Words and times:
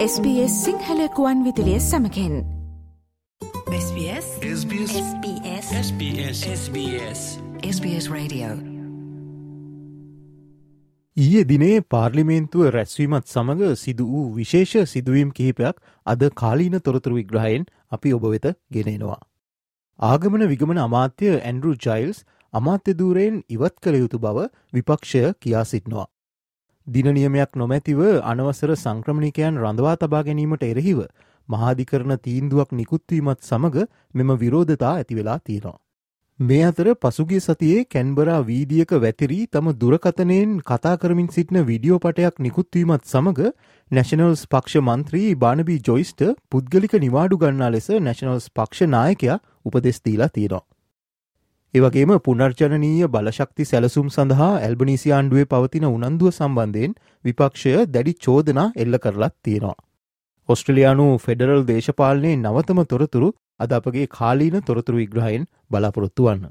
SBS 0.00 0.52
සිංහලකුවන් 0.64 1.40
විදිලිය 1.44 1.80
සමකෙන්. 1.80 2.36
SBS 3.78 4.28
SBS 4.50 4.92
SBS 5.00 5.66
SBS 5.80 6.38
SBS 6.52 7.20
SBS 7.70 8.06
Radio. 8.12 8.46
ඊයේ 11.16 11.42
දිනේ 11.48 11.80
පාර්ලිමේන්තුව 11.80 12.64
රැස්වීමත් 12.68 13.26
සමඟ 13.26 13.74
සිදු 13.74 14.06
වූ 14.06 14.22
විශේෂ 14.36 14.88
සිදුවීම් 14.92 15.30
කිහිපයක් 15.30 15.82
අද 16.06 16.24
කාලීන 16.34 16.78
තොරතුරු 16.78 17.14
විග්‍රහයෙන් 17.14 17.66
අපි 17.90 18.12
ඔබ 18.12 18.24
වෙත 18.24 18.46
ගෙනෙනවා. 18.72 19.18
ආගමන 19.98 20.46
විගමන 20.46 20.78
අමාත්‍ය 20.78 21.28
ඇන්ඩරු 21.34 21.74
ජයිල්ස් 21.86 22.24
අමාත්‍යදූරයෙන් 22.52 23.44
ඉවත් 23.48 23.76
කළ 23.82 23.94
යුතු 23.94 24.18
බව 24.18 24.48
විපක්ෂය 24.74 25.22
කියා 25.40 25.64
සිටනවා. 25.64 26.08
දිනනියමයක් 26.86 27.52
නොමැතිව 27.56 28.00
අනවසර 28.24 28.70
සංක්‍රමණිකයන් 28.74 29.58
රඳවා 29.58 29.96
තබා 29.96 30.22
ගැනීමට 30.22 30.64
එරෙහිව 30.64 31.04
මහාධිකරන 31.48 32.16
තීන්දුවක් 32.18 32.72
නිකුත්වීමත් 32.72 33.40
සමඟ 33.42 33.86
මෙම 34.14 34.32
විරෝධතා 34.36 34.94
ඇතිවෙලා 34.94 35.38
තියෙනවා. 35.40 35.78
මේ 36.40 36.62
අතර 36.62 36.88
පසුගිය 36.96 37.40
සතියේ 37.40 37.84
කැන්බරා 37.86 38.38
වීදියක 38.42 38.92
වැතිරී 38.98 39.46
තම 39.48 39.70
දුරකතනයෙන් 39.76 40.56
කතා 40.62 40.96
කරමින් 40.96 41.28
සිටින 41.28 41.60
විඩියෝ 41.64 41.98
පටයක් 41.98 42.40
නිකුත්වීමත් 42.40 43.04
සමඟ 43.04 43.52
නැශනල්ස් 43.90 44.44
පක්ෂ 44.48 44.82
මන්ත්‍රී 44.82 45.30
බානබී 45.36 45.80
ජොයිස්ට 45.84 46.26
පුද්ගලික 46.50 46.98
නිවාඩු 46.98 47.38
ගන්නා 47.38 47.70
ලෙස 47.70 47.88
නැශනල්ස් 48.00 48.50
පක්ෂ 48.52 48.88
නායකයා 48.88 49.40
උපදෙස්දීලා 49.64 50.30
තියෙනවා. 50.30 50.66
ඒවගේම 51.74 52.12
පුනර්ජනනීය 52.20 53.08
බලශක්ති 53.08 53.64
සැලසුම් 53.64 54.06
සඳහා 54.08 54.48
ඇල්බනිසි 54.58 55.12
ආණ්ඩුවේ 55.12 55.46
පවතින 55.46 55.84
උනන්දුව 55.88 56.30
සම්බන්ධයෙන් 56.30 56.96
විපක්ෂය 57.24 57.74
දැඩි 57.88 58.14
චෝදනා 58.18 58.64
එල්ල 58.76 58.98
කරලත් 58.98 59.34
තියෙනවා. 59.40 59.76
ඔස්ට්‍රලයානු 60.48 61.06
ෆෙඩරල් 61.18 61.62
දේශපාලනයේ 61.66 62.38
නවතම 62.38 62.80
තොරතුරු 62.86 63.28
අද 63.60 63.76
අපගේ 63.76 64.08
කාලීන 64.10 64.56
තොරතුරු 64.62 64.98
විග්‍රහයෙන් 64.98 65.46
බලාපොරොත්තු 65.70 66.26
වන්න. 66.26 66.50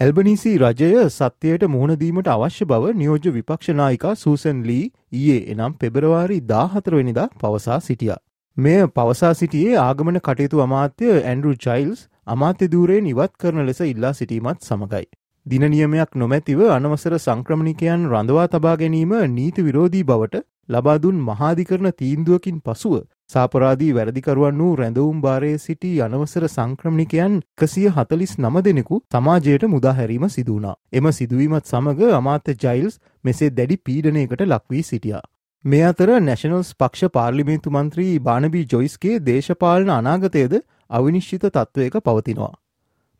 ඇල්බනිසි 0.00 0.54
රජය 0.58 0.90
සත්‍යයට 1.10 1.68
මුහුණදීමට 1.68 2.28
අවශ්‍ය 2.30 2.66
බව 2.66 2.96
නියෝජ 2.96 3.32
විපක්ෂනායිකා 3.32 4.14
සූසන් 4.16 4.64
ලී 4.64 4.84
ඊයේ 5.14 5.40
එනම් 5.52 5.76
පෙබරවාරි 5.76 6.40
දාහතරවෙනිදා 6.48 7.28
පවසා 7.40 7.80
සිටිය. 7.82 8.14
මෙය 8.56 8.78
පවසා 8.92 9.32
සිටියේ 9.34 9.80
ආගමන 9.80 10.18
කටයුතු 10.22 10.62
අමාත්‍ය 10.62 11.10
ඇන්ඩරු 11.16 11.52
ජයිල්ස් 11.60 12.00
අමාත්‍ය 12.28 12.68
දූරයෙන් 12.68 13.06
ඉවත් 13.06 13.34
කරන 13.36 13.64
ලෙස 13.64 13.80
ඉල්ලා 13.84 14.12
සිටීමත් 14.14 14.60
සමගයි. 14.62 15.06
දිනනියමයක් 15.46 16.10
නොමැතිව 16.16 16.60
අනවසර 16.70 17.14
සංක්‍රමණිකයන් 17.18 18.02
රඳවා 18.08 18.48
තබා 18.48 18.76
ගැනීම 18.76 19.12
නීති 19.32 19.62
විරෝධී 19.62 20.02
බවට 20.04 20.42
ලබාදුන් 20.68 21.22
මහාධිකරන 21.22 21.88
තීන්දුවකින් 21.94 22.58
පසුව 22.60 22.96
සාපරාදී 23.30 23.88
වැරදිකරුවන් 23.92 24.60
වූ 24.60 24.74
රැඳවුම් 24.76 25.22
භාරයේ 25.22 25.58
සිටි 25.58 25.92
අනවසර 26.00 26.46
සංක්‍රමණිකයන් 26.48 27.34
එකසිය 27.38 27.88
හතලිස් 27.92 28.36
නම 28.38 28.60
දෙනෙකු 28.62 29.00
සමාජයට 29.10 29.66
මුදාහැරීම 29.68 30.28
සිදුවනා. 30.30 30.76
එම 30.92 31.10
සිදුවීමත් 31.12 31.66
සමඟ 31.66 32.14
අමාත්‍ය 32.14 32.56
ජයිල්ස් 32.58 33.00
මෙසේ 33.24 33.50
දැඩි 33.52 33.82
පීඩනයකට 33.82 34.46
ලක්වී 34.46 34.84
සිටියා. 34.84 35.24
මේ 35.64 35.84
අතර 35.84 36.10
නැශනල්ස් 36.20 36.72
පක්ෂ 36.76 37.12
පාර්ලිමේන්තු 37.12 37.70
මන්ත්‍රී 37.70 38.12
බානබී 38.22 38.66
ජොයිස්ගේ 38.72 39.22
දේශපාලන 39.22 39.88
අනාගතයද 39.92 40.52
අවිනිශ්චිත 40.90 41.44
තත්ත්වයක 41.46 41.96
පවතිනවා. 42.00 42.54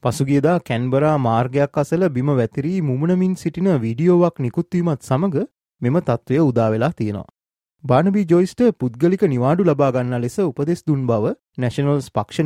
පසුගියදා 0.02 0.58
කැන්බරා 0.61 1.16
මාර්ගයක් 1.19 1.78
අසල 1.78 2.08
බිම 2.08 2.30
වැතිරී 2.34 2.80
මුමනමින් 2.83 3.34
සිටින 3.36 3.69
වීඩියෝවක් 3.80 4.36
නිකුත්වීමත් 4.38 5.02
සමඟ 5.02 5.38
මෙම 5.83 5.98
තත්ත්වය 6.00 6.41
උදාවෙලා 6.42 6.92
තියෙනවා. 6.92 7.28
බානබී 7.84 8.27
ජොයිස්ට 8.30 8.62
පුද්ගලික 8.78 9.22
නිවාඩු 9.24 9.64
ලබාගන්න 9.64 10.20
ලෙස 10.20 10.39
උපදෙස් 10.41 10.80
දුන් 10.86 11.05
බව 11.06 11.34
Nationals 11.58 12.08
ಪಕ್ಷ 12.08 12.39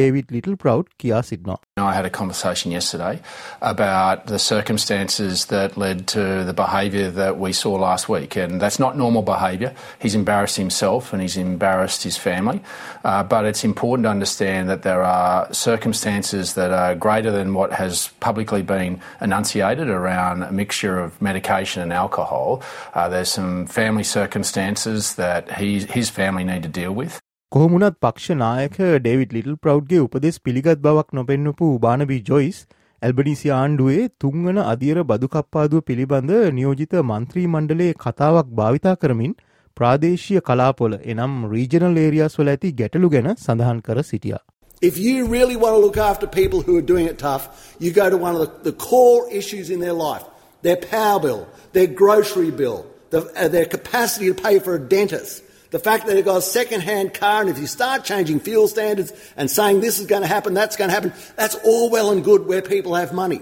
David 0.00 0.26
Little 0.34 0.56
proud 0.62 0.86
Kia 0.98 1.20
Kia 1.28 1.56
I 1.78 1.94
had 1.94 2.04
a 2.04 2.10
conversation 2.10 2.70
yesterday 2.70 3.14
about 3.60 4.26
the 4.32 4.38
circumstances 4.38 5.46
that 5.46 5.76
led 5.76 6.06
to 6.08 6.44
the 6.48 6.52
behaviour 6.52 7.10
that 7.10 7.38
we 7.38 7.52
saw 7.52 7.72
last 7.88 8.04
week, 8.08 8.36
and 8.42 8.60
that's 8.60 8.78
not 8.84 8.96
normal 8.96 9.22
behaviour. 9.22 9.70
He's 10.04 10.14
embarrassed 10.14 10.58
himself 10.64 11.12
and 11.12 11.22
he's 11.22 11.38
embarrassed 11.38 12.02
his 12.02 12.18
family, 12.28 12.60
uh, 13.04 13.22
but 13.22 13.46
it's 13.46 13.64
important 13.64 14.04
to 14.04 14.10
understand 14.10 14.68
that 14.68 14.82
there 14.82 15.02
are 15.02 15.52
circumstances 15.52 16.54
that 16.54 16.72
are 16.82 16.94
greater 16.94 17.30
than 17.30 17.54
what 17.54 17.72
has 17.72 17.94
publicly 18.20 18.62
been 18.62 19.00
enunciated 19.20 19.88
around 19.88 20.42
a 20.42 20.52
mixture 20.52 20.98
of 20.98 21.20
medication 21.30 21.82
and 21.82 21.92
alcohol. 22.04 22.62
Uh, 22.94 23.08
there's 23.08 23.32
some 23.40 23.66
family 23.66 24.04
circumstances 24.04 25.14
that 25.14 25.58
he, 25.58 25.80
his 25.80 26.10
family 26.10 26.44
need 26.44 26.62
to 26.62 26.68
deal 26.68 26.92
with. 26.92 27.21
කොහොමුණත් 27.52 27.96
පක්ෂ 28.02 28.36
නායක 28.40 28.76
David 28.76 29.32
Little 29.36 29.56
ප්‍රව්ගේ 29.64 29.98
උපදෙස් 30.04 30.36
පිළිගත් 30.46 30.78
බවක් 30.84 31.16
නොපෙන්න්නපු 31.18 31.66
බානබී 31.82 32.16
Joyce 32.28 32.60
Albanese 33.02 33.50
ආණ්ඩුවේ 33.56 34.06
තුංගන 34.24 34.60
අධියර 34.62 35.02
බදුකප්පාදුව 35.10 35.82
පිළිබඳ 35.88 36.32
නියෝජිත 36.58 36.96
මන්ත්‍රී 37.02 37.44
මණ්ඩලේ 37.54 37.90
කතාවක් 38.04 38.54
භාවිතා 38.60 38.94
කරමින් 39.02 39.36
ප්‍රාදේශීය 39.76 40.42
කලාපොල 40.48 40.96
එනම් 41.14 41.36
රීජනල් 41.52 42.00
ඒරියස් 42.04 42.38
වල 42.40 42.52
ඇති 42.54 42.72
ගැටලු 42.80 43.12
ගැන 43.16 43.30
සඳහන් 43.36 43.84
කර 43.88 44.00
සිටියා. 44.12 44.42
If 44.82 45.04
you 45.04 45.28
really 45.36 45.60
want 45.66 45.78
to 45.78 45.84
look 45.86 46.02
after 46.08 46.32
people 46.40 46.66
who 46.66 46.80
are 46.80 46.88
doing 46.94 47.12
it 47.12 47.22
tough, 47.28 47.44
you 47.78 47.94
go 48.02 48.10
to 48.10 48.24
one 48.26 48.34
of 48.34 48.42
the, 48.44 48.50
the 48.70 48.76
core 48.88 49.22
issues 49.42 49.76
in 49.76 49.86
their 49.86 49.98
life 50.00 50.26
their 50.62 50.80
power 50.88 51.20
bill, 51.20 51.46
their 51.72 51.94
grocery 52.02 52.50
bill, 52.50 52.84
the, 53.10 53.26
uh, 53.36 53.48
their 53.48 53.70
capacity 53.78 54.26
to 54.32 54.42
pay 54.46 54.58
for 54.58 54.74
a 54.76 54.84
dentist. 54.98 55.42
The 55.72 55.78
fact 55.78 56.06
that 56.06 56.14
they've 56.14 56.24
got 56.24 56.38
a 56.38 56.42
second 56.42 56.82
hand 56.82 57.14
car, 57.14 57.40
and 57.40 57.50
if 57.50 57.58
you 57.58 57.66
start 57.66 58.04
changing 58.04 58.40
fuel 58.40 58.68
standards 58.68 59.12
and 59.36 59.50
saying 59.50 59.80
this 59.80 59.98
is 59.98 60.06
going 60.06 60.22
to 60.22 60.28
happen, 60.28 60.52
that's 60.52 60.76
going 60.76 60.90
to 60.90 60.94
happen, 60.94 61.12
that's 61.34 61.54
all 61.64 61.88
well 61.90 62.10
and 62.10 62.22
good 62.22 62.46
where 62.46 62.62
people 62.62 62.94
have 62.94 63.14
money. 63.14 63.40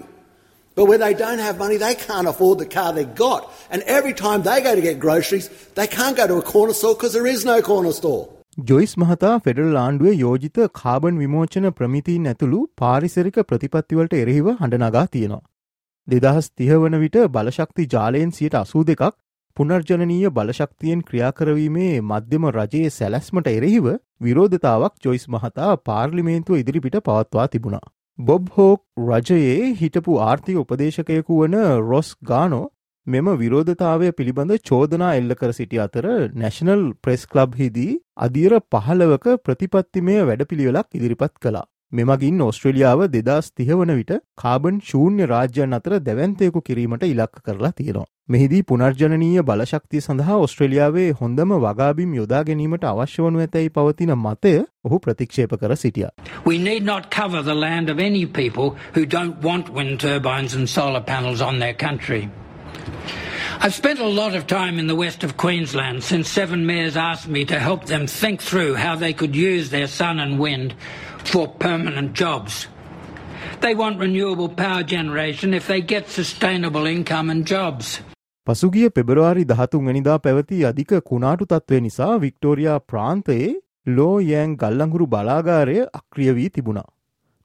But 0.77 0.85
where 0.85 0.97
they 0.97 1.13
don't 1.13 1.39
have 1.39 1.57
money, 1.57 1.77
they 1.77 1.95
can't 1.95 2.27
afford 2.27 2.59
the 2.59 2.65
car 2.65 2.93
they've 2.93 3.15
got. 3.15 3.51
And 3.69 3.83
every 3.83 4.13
time 4.13 4.43
they 4.43 4.61
go 4.61 4.75
to 4.75 4.81
get 4.81 4.99
groceries, 4.99 5.49
they 5.75 5.87
can't 5.87 6.15
go 6.15 6.27
to 6.27 6.35
a 6.35 6.45
corner 6.51 6.73
store 6.73 6.93
because 6.95 7.13
there 7.13 7.27
is 7.27 7.43
no 7.45 7.57
corner 7.61 7.91
store. 7.93 8.21
Joyce 8.69 8.93
මහතා 8.97 9.33
federal 9.43 9.75
ආණ්ඩුවේ 9.81 10.13
යෝජිත 10.13 10.57
carbon 10.73 11.19
විමෝචන 11.19 11.67
ප්‍රමිතීන් 11.71 12.25
ඇතුළු 12.31 12.59
පාරිසරික 12.77 13.39
ප්‍රතිපත්තිවලට 13.51 14.13
එරෙහිව 14.13 14.47
හඬනගා 14.61 15.03
තියෙනවා. 15.11 15.41
දෙදහස් 16.07 16.49
තිහ 16.57 16.71
වන 16.75 16.97
විට 17.03 17.17
බලශක්ති 17.35 17.87
ජාලයෙන් 17.93 18.31
සියට 18.31 18.55
අසූ 18.55 18.83
දෙකක් 18.83 19.05
පුනර්ජනනීය 19.57 20.31
බලශක්තියෙන් 20.31 21.01
ක්‍රියාකරවීමේ 21.07 21.93
මධ්‍යම 22.03 22.45
රජයේ 22.51 22.91
සැලැස්මට 22.97 23.49
එරෙහිව 23.51 23.87
විරෝධතාවක් 24.21 24.93
ජොයිස් 25.05 25.25
මහතා 25.29 25.71
පාර්ලිමේන්තුව 25.85 26.61
ඉදිරිපිට 26.61 26.99
පවත්වා 27.07 27.47
තිබුණා. 27.47 27.87
බොබ් 28.19 28.51
හෝක් 28.51 28.83
රජයේ 29.07 29.73
හිටපු 29.79 30.19
ආර්ථික 30.21 30.61
උපදේශකයකු 30.63 31.41
වන 31.41 31.57
රොස් 31.89 32.11
ගානෝ 32.23 32.63
මෙම 33.07 33.27
විරෝධතාවය 33.37 34.13
පිළිබඳ 34.13 34.55
චෝදනා 34.69 35.11
එල්ල 35.19 35.35
කර 35.35 35.51
සිටි 35.59 35.81
අතර 35.85 36.07
නැශනල් 36.35 36.83
ප්‍රෙස් 37.03 37.23
කලබ් 37.25 37.59
හිදී 37.61 37.99
අධීර 38.19 38.57
පහළවක 38.73 39.27
ප්‍රතිපත්තිමය 39.45 40.17
වැඩපිළිවෙලක් 40.21 40.99
ඉදිරිපත් 40.99 41.35
කලා. 41.39 41.65
මෙමගින් 41.91 42.41
ඔස්ට්‍රලියාව 42.41 43.01
දෙදස් 43.09 43.51
තිහවන 43.53 43.93
විට 43.95 44.11
කාබන් 44.37 44.81
ශූන්‍ය 44.89 45.25
රාජ්‍යන් 45.31 45.77
අතර 45.77 45.97
දැවන්තයකු 46.01 46.61
කිරීමට 46.67 47.07
ඉලක්ක 47.07 47.41
කරලා 47.45 47.73
තියෙනවා. 47.73 48.10
මෙහිදී 48.33 48.63
පුනර්ජනනීය 48.69 49.41
බලශක්තිය 49.47 50.01
සඳහා 50.05 50.35
ඔස්ට්‍රලියාවේ 50.45 51.07
හොඳම 51.21 51.53
වගාබිම් 51.63 52.11
යොදා 52.19 52.43
ගැනීමට 52.49 52.85
අවශ්‍ය 52.91 53.23
වනු 53.25 53.41
ඇතැයි 53.45 53.71
පවතින 53.77 54.11
මතය 54.25 54.53
ඔහු 54.89 54.99
ප්‍රතික්ෂේප 55.05 55.55
කර 55.61 55.75
සිටිය. 55.83 56.07
We 56.45 56.57
need 56.69 56.85
not 56.91 57.09
cover 57.15 57.41
the 57.43 57.57
land 57.65 57.89
of 57.93 57.99
any 58.09 58.25
people 58.25 58.69
who 58.95 59.03
don't 59.17 59.43
want 59.49 59.73
wind 59.79 59.99
turbines 60.05 60.55
and 60.55 60.69
solar 60.77 61.03
panels 61.11 61.41
on 61.49 61.59
their 61.59 61.75
country. 61.87 62.23
I've 63.63 63.75
spent 63.75 63.99
a 63.99 64.11
lot 64.21 64.33
of 64.33 64.47
time 64.47 64.79
in 64.79 64.87
the 64.87 64.95
west 64.95 65.23
of 65.23 65.35
Queensland 65.37 66.03
since 66.03 66.31
seven 66.39 66.65
mayors 66.65 66.95
asked 66.97 67.27
me 67.27 67.45
to 67.45 67.59
help 67.59 67.85
them 67.85 68.07
think 68.07 68.41
through 68.41 68.75
how 68.75 68.95
they 68.95 69.13
could 69.13 69.35
use 69.35 69.69
their 69.69 69.87
sun 69.87 70.19
and 70.19 70.39
wind 70.39 70.73
for 71.23 71.47
permanent 71.47 72.13
jobs. 72.13 72.67
They 73.59 73.75
want 73.75 73.99
renewable 73.99 74.49
power 74.49 74.83
generation 74.83 75.53
if 75.53 75.67
they 75.67 75.81
get 75.81 76.09
sustainable 76.09 76.87
income 76.87 77.29
and 77.29 77.45
jobs. 77.45 77.99
පසුගිය 78.47 78.89
පෙබරවාරි 78.89 79.43
දහතුන් 79.45 79.83
වැනිදා 79.87 80.15
පැවති 80.19 80.59
අධික 80.67 80.91
කුණාටු 81.09 81.45
තත්ත්වය 81.45 81.79
නිසා 81.79 82.13
Victoria 82.15 82.77
ප්‍රාන්තයේ 82.85 83.49
ලෝ 83.89 84.15
යෑන් 84.21 84.55
ගල්ලංගුරු 84.55 85.05
බලාගාරය 85.07 85.75
අක්‍රිය 85.99 86.31
වී 86.33 86.49
තිබුණා. 86.49 86.87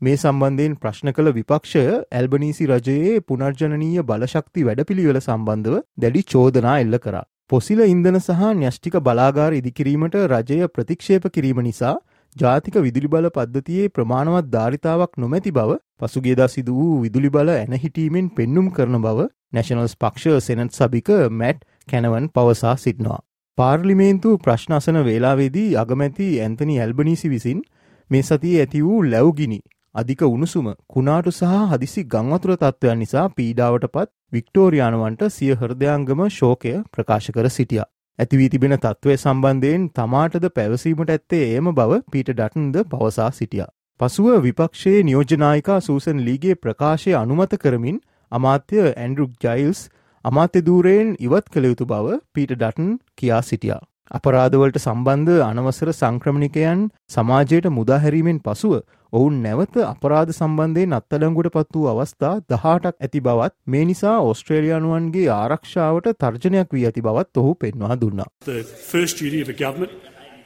මේ 0.00 0.16
සම්බන්ධයෙන් 0.16 0.76
ප්‍රශ්න 0.76 1.12
කළ 1.12 1.30
විපක්ෂය 1.36 1.82
ඇල්බනීසි 1.90 2.68
රජයේ 2.70 3.12
පුනර්ජනනීය 3.22 4.04
බලශක්ති 4.04 4.66
වැඩපිළිවෙල 4.68 5.20
සම්බන්ධව 5.20 5.76
දැඩි 5.98 6.22
චෝදනා 6.26 6.76
එල්ල 6.80 6.98
කරා. 6.98 7.24
පොසිල 7.50 7.82
ඉන්දන 7.86 8.18
සහ 8.18 8.42
න්‍යෂ්ටික 8.56 8.96
බලාගාර 9.02 9.52
ඉදිකිරීමට 9.52 10.16
රජය 10.26 10.60
ප්‍රතික්ෂේප 10.70 11.28
කිරීම 11.30 11.60
නිසා 11.62 11.94
ජාතික 12.36 12.74
විදුලි 12.78 13.08
බල 13.08 13.28
පද්ධතියේ 13.30 13.90
ප්‍රමාණවත් 13.90 14.48
ධාරිතාවක් 14.50 15.12
නොමැති 15.16 15.52
බව 15.52 15.76
පසුගේදා 16.00 16.48
සිදු 16.48 16.74
වූ 16.74 16.96
විදුලි 17.02 17.30
බල 17.30 17.52
ඇනහිටීමෙන් 17.52 18.28
පෙන්නුම් 18.32 18.66
කරන 18.70 18.98
බව 19.00 19.28
නැශනල්ස් 19.52 19.94
පක්ෂ 19.96 20.48
සෙනට් 20.48 20.74
සභික 20.74 21.08
මැට් 21.34 21.64
කැනවන් 21.88 22.28
පවසා 22.30 22.74
සිටනවා. 22.78 23.20
පාර්ලිමේන්තු 23.58 24.34
ප්‍රශ්නසන 24.38 25.00
වේලාවේදී 25.04 25.70
අගමැති 25.76 26.28
ඇන්තනි 26.40 26.76
ඇල්බනීසි 26.78 27.30
විසින් 27.30 27.64
මේ 28.10 28.22
සතියේ 28.22 28.60
ඇති 28.60 28.84
වූ 28.84 29.00
ලැව්ගිනි 29.06 29.60
අධික 29.94 30.22
උණුසුම 30.24 30.70
කුණාටු 30.88 31.32
සහ 31.32 31.56
හදිසි 31.70 32.08
ගංවතුර 32.10 32.56
තත්ත්වයන් 32.56 32.98
නිසා 32.98 33.26
පීඩාවට 33.32 33.86
පත් 33.90 34.10
වික්ටෝරියානුවන්ට 34.32 35.28
සිය 35.32 35.52
හෘදයාංගම 35.56 36.26
ශෝකය 36.32 36.74
ප්‍රකාශ 36.90 37.30
කර 37.30 37.48
සිටිය. 37.50 37.84
ඇතිවී 38.18 38.48
තිබෙන 38.48 38.74
තත්ත්වය 38.76 39.14
සම්බන්ධයෙන් 39.14 39.82
තමාටද 39.92 40.44
පැවසීමට 40.54 41.10
ඇත්තේ 41.12 41.40
ඒම 41.48 41.66
බව 41.72 41.98
පීට 42.12 42.30
ඩටන්ද 42.30 42.78
පවසා 42.90 43.30
සිටිය. 43.32 43.66
පසුව 44.00 44.28
විපක්ෂයේ 44.42 45.02
නියෝජනායිකා 45.02 45.76
සූසන් 45.80 46.22
ලීගේ 46.24 46.56
ප්‍රකාශය 46.56 47.12
අනුමත 47.18 47.56
කරමින් 47.62 47.98
අමාත්‍ය 48.32 48.80
ඇන්ඩරුක් 48.84 49.36
ජයිල්ස් 49.44 49.82
අමාත්‍ය 50.24 50.64
දූරයෙන් 50.66 51.12
ඉවත් 51.20 51.52
කළ 51.52 51.68
යුතු 51.70 51.86
බව 51.86 52.16
පීට 52.32 52.54
ඩටන් 52.54 52.90
කියා 53.16 53.42
සිටියා. 53.42 53.82
අපරාධවලට 54.10 54.78
සම්බන්ධ 54.78 55.42
අනවසර 55.42 55.90
සංක්‍රමණිකයන් 55.92 56.82
සමාජයට 57.08 57.66
මුදාහැරීමෙන් 57.76 58.38
පසුව 58.40 58.74
ඔවුන් 59.12 59.40
නැවත 59.42 59.76
අපරාධ 59.84 60.32
සම්බන්ධයෙන් 60.32 60.96
අත්තලංගුට 60.98 61.50
පත් 61.54 61.74
වූ 61.74 61.88
අවස්ථා 61.92 62.34
දහටක් 62.50 62.96
ඇති 63.00 63.20
බවත් 63.20 63.54
මේ 63.66 63.84
නිසා 63.90 64.18
ඔස්ට්‍රේලියානුවන්ගේ 64.30 65.26
ආරක්ෂාවට 65.36 66.12
තර්ජනයක් 66.22 66.72
වී 66.72 66.86
ඇති 66.86 67.02
බවත් 67.02 67.36
ඔහු 67.36 67.54
පෙන්වා 67.54 68.00
දුන්නා. 68.00 68.28
The 68.44 68.62
first 68.62 69.22
duty 69.22 69.42
of 69.42 69.48
a 69.48 69.58
government 69.64 69.92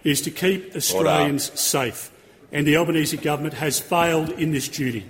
is 0.04 0.22
to 0.22 0.30
keep 0.42 0.76
Australians 0.76 1.52
safe 1.54 2.10
and 2.52 2.66
the 2.66 2.76
Albanese 2.76 3.16
government 3.16 3.54
has 3.54 3.82
failed 3.94 4.30
in 4.38 4.52
this 4.52 4.68
duty. 4.80 5.04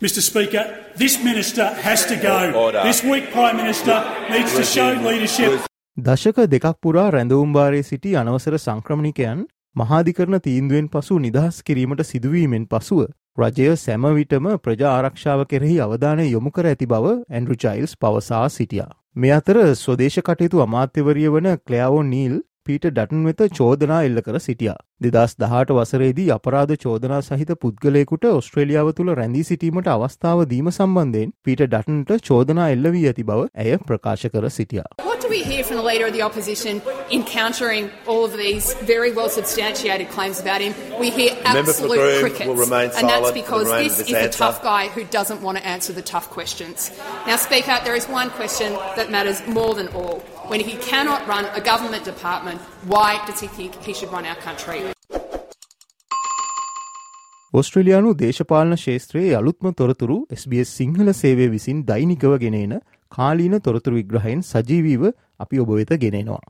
Mr 0.00 0.20
Speaker, 0.20 0.64
this 0.96 1.24
minister 1.24 1.66
has 1.82 2.04
to 2.06 2.16
go. 2.16 2.52
Order. 2.54 2.82
This 2.82 3.02
weak 3.02 3.32
Prime 3.32 3.56
Minister 3.56 3.96
needs 4.30 4.54
to 4.54 4.64
show 4.64 4.92
leadership. 4.92 5.66
දශක 5.96 6.38
දෙකක් 6.46 6.64
පුරා 6.82 7.04
රැඳවුම්භාරය 7.08 7.78
සිටි 7.82 8.10
අනවසර 8.14 8.54
සංක්‍රමණිකයන් 8.56 9.38
මහාධිකරණ 9.76 10.38
තීන්දුවෙන් 10.40 10.90
පසු 10.90 11.14
නිදහස් 11.18 11.60
කිරීමට 11.62 12.02
සිදුවීමෙන් 12.04 12.66
පසුව 12.66 13.00
රජය 13.38 13.68
සැමවිටම 13.76 14.48
ප්‍රජා 14.60 14.90
ආරක්ෂාව 14.90 15.44
කෙරෙහි 15.46 15.78
අවධානය 15.80 16.26
යොමු 16.26 16.52
කර 16.52 16.66
ඇති 16.66 16.86
බව 16.86 17.14
ඇන්ඩරු 17.30 17.56
චයිල්ස් 17.58 17.96
පවසා 17.96 18.42
සිටියා. 18.50 18.90
මේ 19.16 19.32
අතර 19.32 19.60
ස්වදේශ 19.62 20.20
කටයුතු 20.20 20.62
අමාත්‍යවරිය 20.62 21.26
වන 21.30 21.50
ක්ලයාවෝ 21.62 22.04
නීල් 22.04 22.36
පීට 22.66 22.86
ඩටන් 22.88 23.24
වෙත 23.24 23.42
චෝදනා 23.54 24.02
එල්ල 24.02 24.20
කර 24.20 24.40
සිටියා. 24.40 24.78
දෙදස් 25.02 25.36
දහට 25.38 25.76
වසරේදී 25.76 26.30
අපරාධ 26.30 26.76
චෝදනා 26.78 27.22
සහිත 27.24 27.54
පුද්ගලයෙකුට 27.58 28.28
ඔස්ට්‍රේලියාව 28.30 28.92
තුළ 28.94 29.14
රැඳී 29.14 29.44
සිටීමට 29.44 29.90
අවස්ථාව 29.90 30.44
දීම 30.52 30.72
සම්බන්ධයෙන් 30.72 31.36
පීට 31.42 31.64
ඩටන්ට 31.66 32.28
චෝදනා 32.28 32.70
එල්ල 32.70 32.92
වී 32.92 33.06
ඇති 33.06 33.26
බව 33.26 33.50
ඇය 33.56 33.78
ප්‍රකාශ 33.84 34.26
කර 34.28 34.52
සිටියා. 34.52 34.90
Do 35.26 35.30
we 35.30 35.42
hear 35.42 35.64
from 35.64 35.78
the 35.78 35.82
Leader 35.82 36.06
of 36.06 36.12
the 36.12 36.22
Opposition 36.22 36.80
in 37.10 37.24
countering 37.24 37.90
all 38.06 38.24
of 38.24 38.32
these 38.34 38.74
very 38.74 39.10
well 39.10 39.28
substantiated 39.28 40.08
claims 40.10 40.38
about 40.38 40.60
him? 40.60 40.72
We 41.00 41.10
hear 41.10 41.36
absolute 41.44 42.20
crickets. 42.20 42.70
and 42.70 43.08
that's 43.08 43.32
because 43.32 43.66
this 43.66 43.98
this 43.98 44.08
is 44.08 44.14
a 44.14 44.28
tough 44.28 44.62
guy 44.62 44.86
who 44.86 45.02
doesn't 45.02 45.42
want 45.42 45.58
to 45.58 45.66
answer 45.66 45.92
the 45.92 46.00
tough 46.00 46.30
questions. 46.30 46.92
Now, 47.26 47.34
Speaker, 47.34 47.80
there 47.82 47.96
is 47.96 48.06
one 48.06 48.30
question 48.30 48.74
that 48.94 49.10
matters 49.10 49.44
more 49.48 49.74
than 49.74 49.88
all. 49.88 50.20
When 50.46 50.60
he 50.60 50.76
cannot 50.76 51.26
run 51.26 51.46
a 51.46 51.60
government 51.60 52.04
department, 52.04 52.60
why 52.84 53.20
does 53.26 53.40
he 53.40 53.48
think 53.48 53.74
he 53.82 53.94
should 53.94 54.12
run 54.12 54.26
our 54.26 54.36
country? 54.36 54.95
ඔස්ට්‍රලයානු 57.56 58.10
දේශපාලන 58.20 58.76
ශේත්‍රයේ 58.76 59.36
අලුත්ම 59.38 59.66
තොරතුරු 59.72 60.16
SBS 60.36 60.70
Sinhala 60.78 61.10
සේවය 61.12 61.46
විසින් 61.48 61.78
දෛනිකව 61.90 62.34
ගෙනන 62.42 62.74
කාලීන 63.12 63.56
තොරතුරු 63.60 63.96
විග්‍රහයෙන් 63.96 64.42
සජීවීව 64.42 65.06
අපි 65.40 65.60
ඔබ 65.60 65.70
වෙත 65.70 65.92
ගෙනෙනවා. 66.04 66.42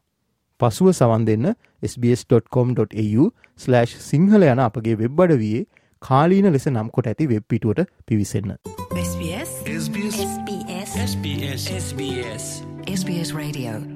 පසුව 0.61 0.91
සවන් 0.93 1.27
දෙන්න 1.27 1.47
sbs.com.au/ 1.83 3.27
සිංහල 4.11 4.47
යන 4.47 4.63
අපගේ 4.69 4.97
වෙබ් 5.03 5.21
අඩවයේ 5.21 5.67
කාලීන 6.03 6.51
ලෙස 6.53 6.67
නම් 6.69 6.91
කොට 6.91 7.11
ඇති 7.13 7.29
වෙබ් 7.35 7.45
පිටුවට 7.49 7.93
පිවිසන්න. 8.07 8.57
SBS 9.03 9.53
SBS 9.77 10.19
SBS 10.25 10.97
SBS 11.05 11.69
SBS 11.83 12.49
SBS 12.97 13.31
Radio 13.35 13.96